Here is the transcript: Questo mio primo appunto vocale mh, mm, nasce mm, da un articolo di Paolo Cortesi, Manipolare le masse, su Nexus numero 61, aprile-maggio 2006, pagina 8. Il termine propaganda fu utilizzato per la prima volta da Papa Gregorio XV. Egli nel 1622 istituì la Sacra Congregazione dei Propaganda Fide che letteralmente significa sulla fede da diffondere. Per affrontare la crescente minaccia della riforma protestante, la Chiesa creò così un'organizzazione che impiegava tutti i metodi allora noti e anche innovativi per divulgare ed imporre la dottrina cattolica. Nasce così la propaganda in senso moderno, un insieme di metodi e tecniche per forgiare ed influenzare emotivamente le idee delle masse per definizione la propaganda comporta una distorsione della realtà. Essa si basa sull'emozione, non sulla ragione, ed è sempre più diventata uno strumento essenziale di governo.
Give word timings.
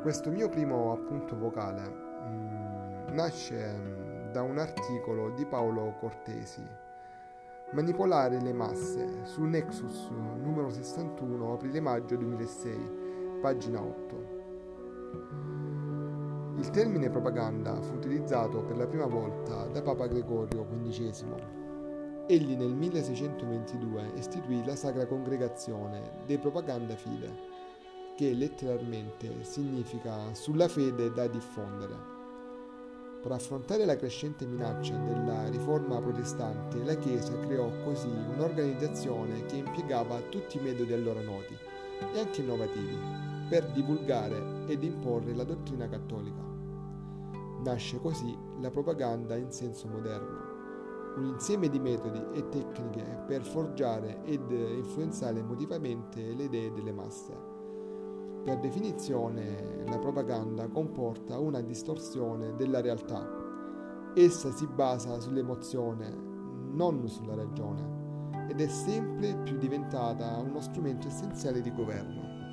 Questo 0.00 0.30
mio 0.30 0.48
primo 0.48 0.92
appunto 0.92 1.36
vocale 1.36 1.82
mh, 1.82 2.30
mm, 2.30 3.14
nasce 3.14 3.74
mm, 3.76 4.30
da 4.30 4.42
un 4.42 4.58
articolo 4.58 5.30
di 5.30 5.44
Paolo 5.44 5.96
Cortesi, 5.98 6.62
Manipolare 7.72 8.40
le 8.40 8.52
masse, 8.54 9.24
su 9.24 9.42
Nexus 9.42 10.08
numero 10.08 10.70
61, 10.70 11.52
aprile-maggio 11.52 12.16
2006, 12.16 13.40
pagina 13.42 13.82
8. 13.82 14.36
Il 16.56 16.70
termine 16.70 17.10
propaganda 17.10 17.78
fu 17.82 17.94
utilizzato 17.94 18.62
per 18.62 18.78
la 18.78 18.86
prima 18.86 19.06
volta 19.06 19.66
da 19.66 19.82
Papa 19.82 20.06
Gregorio 20.06 20.64
XV. 20.64 21.26
Egli 22.26 22.56
nel 22.56 22.72
1622 22.72 24.12
istituì 24.14 24.64
la 24.64 24.74
Sacra 24.76 25.06
Congregazione 25.06 26.22
dei 26.24 26.38
Propaganda 26.38 26.94
Fide 26.94 27.57
che 28.18 28.34
letteralmente 28.34 29.44
significa 29.44 30.34
sulla 30.34 30.66
fede 30.66 31.12
da 31.12 31.28
diffondere. 31.28 31.94
Per 33.22 33.30
affrontare 33.30 33.84
la 33.84 33.94
crescente 33.94 34.44
minaccia 34.44 34.96
della 34.96 35.48
riforma 35.48 36.00
protestante, 36.00 36.82
la 36.82 36.96
Chiesa 36.96 37.38
creò 37.38 37.70
così 37.84 38.08
un'organizzazione 38.08 39.44
che 39.46 39.58
impiegava 39.58 40.20
tutti 40.30 40.56
i 40.56 40.60
metodi 40.60 40.92
allora 40.92 41.22
noti 41.22 41.56
e 42.12 42.18
anche 42.18 42.40
innovativi 42.40 42.98
per 43.48 43.70
divulgare 43.70 44.64
ed 44.66 44.82
imporre 44.82 45.32
la 45.32 45.44
dottrina 45.44 45.88
cattolica. 45.88 46.42
Nasce 47.62 48.00
così 48.00 48.36
la 48.60 48.72
propaganda 48.72 49.36
in 49.36 49.52
senso 49.52 49.86
moderno, 49.86 51.14
un 51.18 51.24
insieme 51.24 51.68
di 51.68 51.78
metodi 51.78 52.20
e 52.32 52.48
tecniche 52.48 53.22
per 53.28 53.44
forgiare 53.44 54.24
ed 54.24 54.50
influenzare 54.50 55.38
emotivamente 55.38 56.34
le 56.34 56.42
idee 56.42 56.72
delle 56.72 56.92
masse 56.92 57.57
per 58.42 58.58
definizione 58.58 59.84
la 59.86 59.98
propaganda 59.98 60.68
comporta 60.68 61.38
una 61.38 61.60
distorsione 61.60 62.54
della 62.56 62.80
realtà. 62.80 63.26
Essa 64.14 64.50
si 64.52 64.66
basa 64.66 65.20
sull'emozione, 65.20 66.08
non 66.72 67.06
sulla 67.08 67.34
ragione, 67.34 68.46
ed 68.48 68.60
è 68.60 68.68
sempre 68.68 69.36
più 69.42 69.58
diventata 69.58 70.38
uno 70.38 70.60
strumento 70.60 71.06
essenziale 71.08 71.60
di 71.60 71.72
governo. 71.72 72.47